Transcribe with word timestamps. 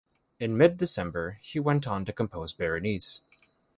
In 0.39 0.57
Mid-December, 0.57 1.37
he 1.43 1.59
went 1.59 1.85
on 1.85 2.05
to 2.05 2.11
compose 2.11 2.53
"Berenice". 2.53 3.21